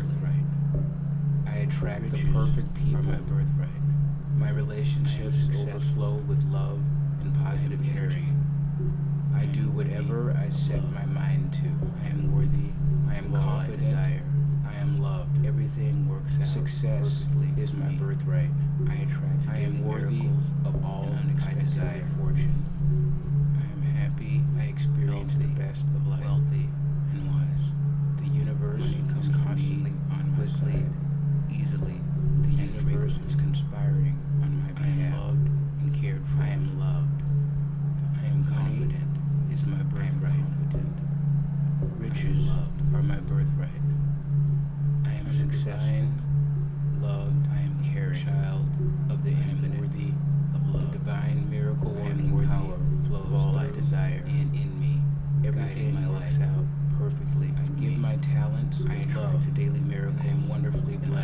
[0.00, 0.44] financially.
[1.46, 3.02] I attract the perfect people.
[3.02, 3.68] my birthright.
[4.36, 6.80] My relationships overflow with love
[7.20, 8.26] and positive energy.
[9.34, 11.68] I do whatever I set my mind to.
[12.04, 12.70] I am worthy.
[13.08, 13.96] I am confident.
[13.96, 14.22] I,
[14.68, 15.44] I am loved.
[15.46, 16.42] Everything works out.
[16.42, 18.50] Success is my birthright.
[18.88, 19.48] I attract.
[19.48, 20.26] I am worthy
[20.64, 22.04] of all I desire.
[22.18, 22.64] Fortune.
[23.58, 24.42] I am happy.
[24.58, 26.20] I experience the best of life.
[26.20, 26.68] Wealthy
[27.12, 27.72] and wise.
[28.16, 28.94] The universe
[29.58, 30.90] is on my.
[31.50, 32.00] Easily.
[32.42, 35.14] The universe is conspiring on my behalf.
[35.14, 35.48] I am loved
[35.82, 36.42] and cared for.
[36.42, 37.22] I am loved.
[38.16, 39.18] I am confident.
[39.50, 40.32] It's my birthright.
[40.32, 40.92] Competent.
[41.98, 42.48] Riches
[42.94, 43.82] are my birthright.
[45.04, 46.08] I am successful.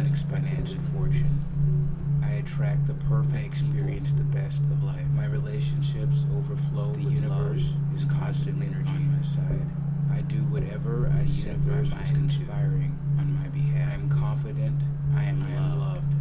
[0.08, 2.20] Blessed financial fortune.
[2.24, 5.06] I attract the perfect experience, the best of life.
[5.14, 6.92] My relationships overflow.
[6.92, 9.66] The universe is constant energy on my side.
[10.10, 13.90] I do whatever I set my mind conspiring on my behalf.
[13.90, 14.82] I am confident.
[15.14, 15.40] I am,
[15.78, 16.14] loved.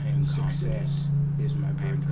[0.00, 2.03] I am success is my birthright.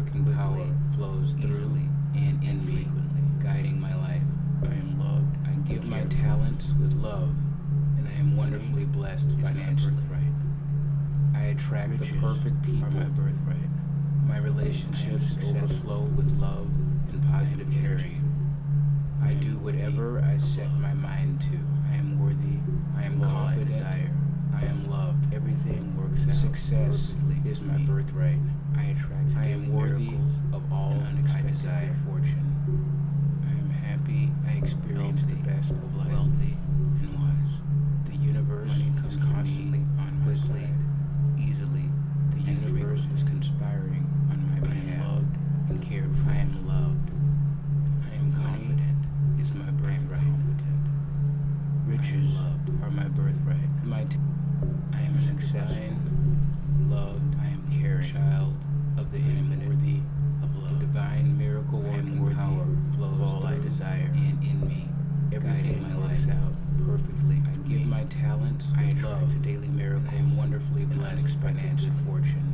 [0.00, 1.76] Miracle working power flows through
[2.14, 2.86] and in me,
[3.42, 4.22] guiding my life.
[4.62, 5.36] I am loved.
[5.46, 7.30] I give my talents with love,
[7.98, 9.94] and I am wonderfully blessed financially.
[11.34, 12.88] I attract the perfect people.
[12.88, 13.70] Are my birthright.
[14.26, 16.68] My relationships overflow with love
[17.10, 18.20] and positive energy.
[19.22, 21.58] I do whatever I set my mind to.
[21.90, 22.58] I am worthy.
[22.96, 23.82] I am confident.
[24.54, 25.34] I am loved.
[25.34, 26.30] Everything works out.
[26.30, 28.38] Success is my birthright.
[28.76, 29.36] I attract.
[29.36, 30.14] I am worthy
[30.52, 31.94] of all I desire.
[32.06, 32.46] Fortune.
[33.46, 34.30] I am happy.
[34.46, 36.08] I experience the best of life.
[36.08, 36.56] Wealthy
[37.00, 37.60] and wise.
[38.04, 38.76] The universe
[39.06, 40.76] is constantly on side.
[41.38, 41.88] Easily.
[42.30, 45.00] The universe is conspiring on my behalf.
[45.00, 45.36] I am loved
[45.70, 46.30] and cared for.
[46.30, 47.10] I am loved.
[48.10, 49.06] I am confident.
[49.38, 50.20] It's my birthright.
[50.20, 50.86] Competent.
[51.86, 52.38] Riches
[52.82, 53.84] are my birthright.
[53.84, 54.18] My t-
[54.92, 55.96] I am successful.
[56.86, 57.34] Loved.
[57.70, 58.02] I.
[58.02, 58.56] Child
[58.98, 59.68] of the infinite.
[59.68, 60.00] Worthy
[60.42, 60.80] of love.
[60.80, 62.66] The divine miracle working power
[62.96, 64.88] flows all I desire and in me.
[65.32, 66.54] Everything my life out
[66.86, 67.42] perfectly.
[67.46, 70.08] I give my talents I love to daily miracles.
[70.12, 72.46] I am wonderfully blessed financial fortune.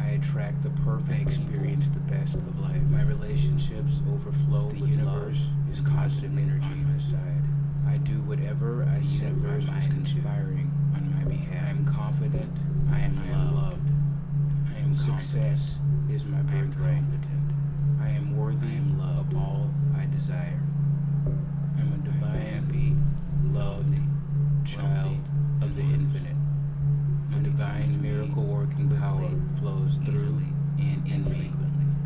[0.00, 2.82] I attract the perfect experience, the best of life.
[2.90, 4.70] My relationships overflow.
[4.70, 7.44] The universe is constant energy on my side.
[7.86, 11.64] I do whatever I set my mind conspiring on my behalf.
[11.66, 12.50] I am confident.
[12.92, 13.83] I am, I am loved.
[14.68, 15.80] I am success
[16.10, 17.02] is my birthright.
[18.00, 20.60] I am worthy I am loved of all I desire.
[21.76, 22.96] I am a divine, happy,
[23.44, 23.94] loved
[24.64, 25.18] child
[25.62, 26.36] of the infinite.
[27.30, 30.40] My divine miracle working power flows through
[30.78, 31.52] and in me,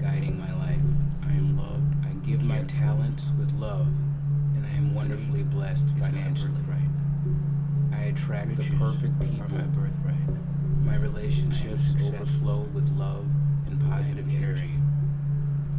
[0.00, 0.80] guiding my life.
[1.26, 1.94] I am loved.
[2.04, 3.86] I give my talents with love,
[4.54, 6.62] and I am wonderfully blessed financially.
[7.92, 9.48] I attract the perfect people.
[9.50, 10.38] my birthright.
[10.88, 13.26] My relationships overflow with love
[13.66, 14.72] and positive energy.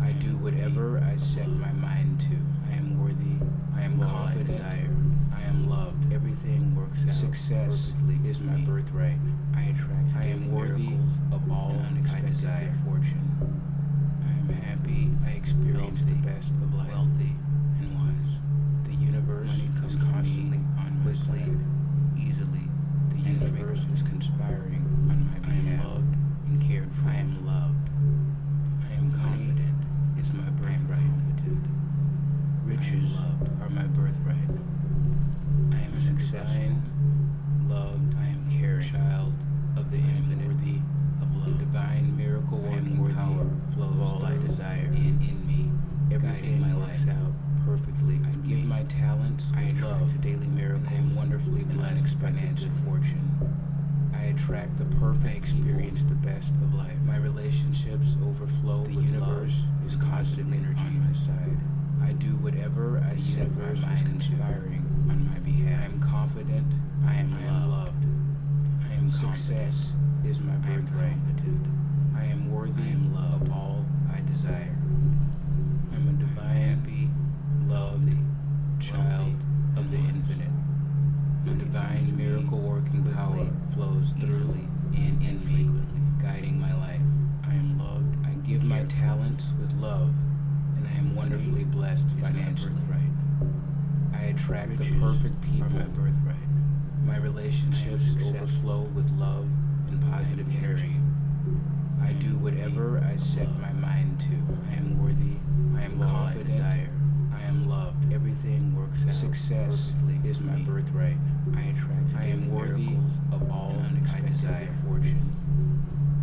[0.02, 2.38] I do whatever I set my mind to.
[2.72, 3.36] I am worthy.
[3.76, 4.62] I am confident.
[4.62, 6.14] I am loved.
[6.14, 7.10] Everything works out.
[7.10, 7.94] Success
[8.24, 9.18] is my birthright.
[9.56, 10.16] I attract.
[10.16, 10.94] I am worthy
[11.32, 12.72] of all I desire.
[12.86, 13.26] Fortune.
[14.24, 15.10] I am happy.
[15.26, 16.90] I experience the best of life.
[16.90, 17.34] Wealthy
[17.80, 18.40] and wise.
[18.84, 21.58] The universe is constantly on my side.
[22.18, 22.68] Easily.
[23.10, 25.66] The universe is conspiring on my behalf.
[25.66, 26.16] I am loved
[26.48, 27.10] and cared for.
[27.10, 27.90] I am loved.
[28.84, 29.76] I am confident.
[30.18, 31.00] It's my birthright.
[31.00, 31.66] Competent.
[32.66, 33.18] Riches
[33.62, 34.50] are my birthright.
[35.72, 36.74] I am successful.
[37.68, 38.16] Loved.
[38.20, 38.82] I am caring.
[38.82, 39.34] Child
[39.78, 40.48] of the infinite.
[40.48, 40.82] Worthy
[41.22, 41.60] of love.
[41.60, 45.72] The divine miracle working power flows all I desire and in me.
[46.12, 47.34] Everything in my life out
[47.66, 48.20] perfectly.
[48.26, 50.88] I give my talents I love to daily miracles.
[50.90, 53.26] I am wonderfully blessed financial fortune.
[54.14, 57.00] I attract the perfect experience, the best of life.
[57.06, 58.84] My relationships overflow.
[58.84, 61.58] The universe is constant energy on my side.
[62.04, 65.82] I do whatever I set my mind conspiring on my behalf.
[65.82, 66.74] I am confident.
[67.06, 68.06] I am, I am loved.
[68.90, 69.94] I am Success
[70.24, 71.18] is my birthright.
[72.16, 74.76] I am worthy I am love of all I desire.
[75.94, 77.10] I'm a divine, happy,
[77.66, 78.18] lovely
[78.80, 79.36] child
[79.78, 80.52] of the infinite.
[81.46, 87.02] My divine miracle working power flows thoroughly and infrequently, guiding my life.
[87.48, 88.16] I am loved.
[88.26, 90.39] I give my talents with love, I
[91.00, 92.74] am wonderfully blessed financially.
[94.14, 95.70] I attract the perfect people.
[95.70, 96.36] My birthright.
[97.06, 99.48] My relationships overflow with love
[99.88, 100.96] and positive energy.
[102.02, 104.36] I do whatever I set my mind to.
[104.70, 105.38] I am worthy.
[105.76, 106.62] I am confident.
[106.62, 108.14] I am loved.
[108.14, 109.10] Everything works out.
[109.10, 109.94] Success
[110.26, 111.18] is my birthright.
[111.56, 112.14] I attract.
[112.18, 112.98] I am worthy
[113.32, 114.74] of all I desire.
[114.86, 115.32] Fortune.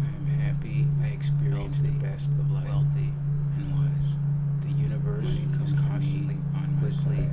[0.03, 0.87] I am happy.
[1.03, 2.65] I experience the best of life.
[2.69, 3.13] Wealthy
[3.57, 4.16] and wise.
[5.07, 7.31] Universe is constantly on my side.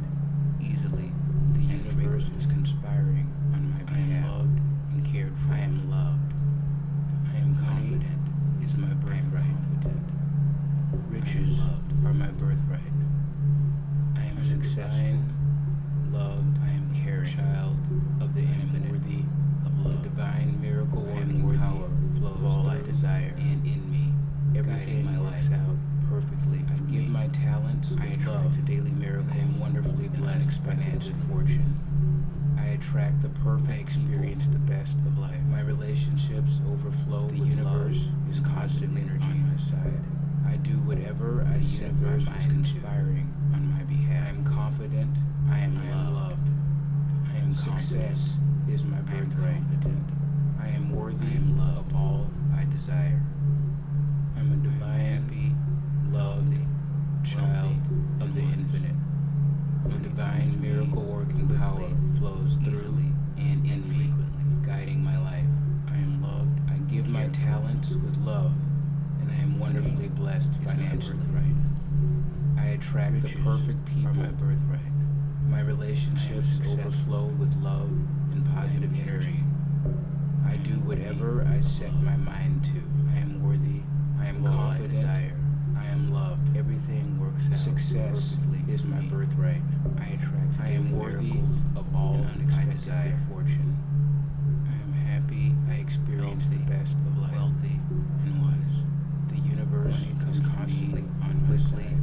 [0.61, 1.11] Easily.
[1.53, 3.97] The universe is conspiring on my behalf.
[3.97, 4.59] I am loved
[4.93, 5.53] and cared for.
[5.53, 6.33] I am loved.
[7.33, 8.19] I am confident.
[8.61, 9.43] It's my birthright.
[9.71, 10.05] Confident.
[11.09, 11.59] Riches
[12.05, 12.93] are my birthright.
[14.17, 15.17] I am successful,
[16.11, 17.79] loved, I am caring, child
[18.21, 19.23] of the infinite, worthy
[19.65, 20.03] of love.
[20.03, 24.13] The divine miracle working power flows all I desire and in me.
[24.55, 25.77] Everything my life out
[26.13, 26.59] perfectly.
[26.69, 29.31] I give my talents I love to daily miracles.
[29.33, 31.79] I am wonderfully blessed financial fortune.
[32.59, 33.69] I attract the perfect.
[33.71, 35.41] I experience the best of life.
[35.49, 37.27] My relationships overflow.
[37.27, 40.03] The universe is constant energy on my side.
[40.47, 43.57] I do whatever I set my mind conspiring to.
[43.57, 44.27] on my behalf.
[44.27, 45.17] I am confident.
[45.49, 46.49] I am, I am loved.
[47.27, 48.69] I am success confident.
[48.69, 49.63] is my birthright.
[50.61, 51.91] I am worthy I am loved.
[51.91, 53.19] of all I desire.
[62.23, 65.43] Flows thoroughly and infrequently, guiding my life.
[65.91, 66.57] I am loved.
[66.71, 68.53] I give my talents with love,
[69.19, 71.19] and I am wonderfully blessed financially.
[72.57, 74.13] I attract the perfect people.
[74.13, 74.93] my birthright.
[75.49, 77.89] My relationships overflow with love
[78.31, 79.43] and positive energy.
[80.47, 82.81] I do whatever I set my mind to.
[83.13, 83.81] I am worthy.
[84.17, 85.05] I am confident.
[85.77, 86.55] I am loved.
[86.55, 87.53] Everything works out.
[87.53, 88.37] Success
[88.67, 89.61] is my birthright.
[89.99, 90.59] I attract.
[90.59, 91.39] I am worthy
[91.75, 92.12] of all
[93.17, 93.77] Fortune.
[94.67, 95.55] I am happy.
[95.69, 97.31] I experience the best of life.
[97.33, 97.79] Wealthy
[98.23, 98.83] and wise.
[99.27, 101.99] The universe is constantly on my side.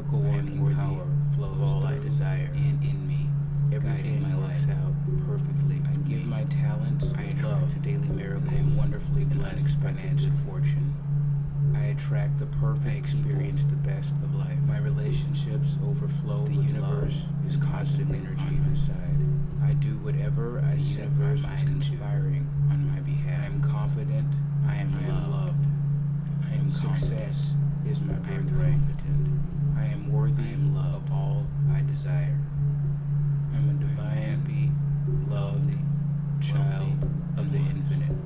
[0.00, 3.28] Miracle working power flows all I desire and in me.
[3.72, 4.94] Everything my life out
[5.26, 5.82] perfectly.
[5.88, 8.50] I give my talents I love to daily miracles.
[8.50, 10.94] I am wonderfully blessed financial fortune.
[11.76, 12.86] I attract the perfect.
[12.86, 14.58] I experience the best of life.
[14.66, 16.44] My relationships overflow.
[16.46, 17.46] The universe love.
[17.46, 18.96] is constant energy on my side.
[19.62, 22.74] I do whatever I set my mind conspiring to.
[22.74, 23.42] on my behalf.
[23.42, 24.26] I am confident.
[24.66, 25.66] I am, I am loved.
[26.44, 27.54] I am success
[27.86, 28.64] is my birthright.
[28.64, 29.29] I am
[30.40, 32.38] I am loved of all I desire.
[33.52, 34.70] I am a divine, be
[35.30, 35.78] lovely
[36.40, 37.04] child
[37.36, 38.16] of the infinite.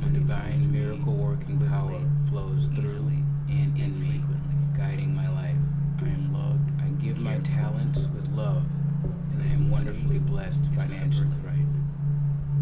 [0.00, 5.56] My divine miracle working power flows thoroughly and infrequently, guiding my life.
[6.00, 6.70] I am loved.
[6.80, 8.64] I give my talents with love
[9.32, 11.30] and I am wonderfully blessed financially.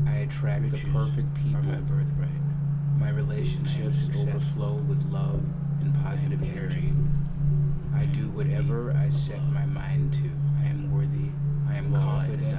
[0.07, 1.63] I attract the perfect people.
[1.63, 2.41] my birthright.
[2.99, 5.43] My relationships overflow with love
[5.81, 6.93] and positive energy.
[7.95, 10.31] I do whatever I set my mind to.
[10.63, 11.31] I am worthy.
[11.69, 12.55] I am confident.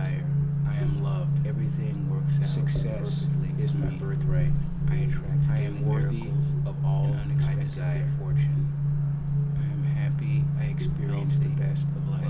[0.67, 1.45] I am loved.
[1.47, 2.45] Everything works out.
[2.45, 4.51] Success is my birthright.
[4.89, 5.49] I attract.
[5.49, 6.29] I am worthy
[6.65, 8.07] of all I desire.
[8.19, 8.71] Fortune.
[9.57, 10.43] I am happy.
[10.59, 12.22] I experience the best of life.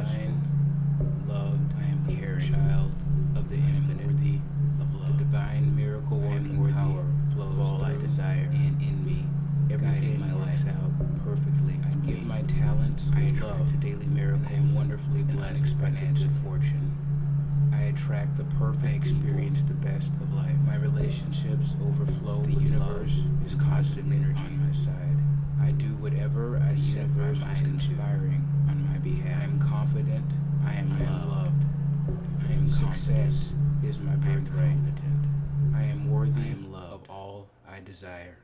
[0.00, 1.72] Am loved.
[1.80, 2.40] I am caring.
[2.40, 2.92] Child
[3.36, 4.40] of the infinite, worthy
[4.80, 5.18] of love.
[5.18, 9.24] The divine miracle working power flows all I desire and in me.
[9.70, 10.92] Everything my life out
[11.24, 11.78] perfectly.
[11.84, 14.48] I give my talents I love to daily miracles.
[14.48, 16.96] I am wonderfully blessed by financial fortune.
[17.72, 18.84] I attract the perfect.
[18.84, 20.56] I experience the best of life.
[20.66, 22.42] My relationships overflow.
[22.42, 23.46] The universe love.
[23.46, 25.18] is constant energy on my side.
[25.60, 27.87] I do whatever others was conspiring
[33.88, 34.76] is my birthright.
[35.74, 38.38] I am worthy I am of all I desire.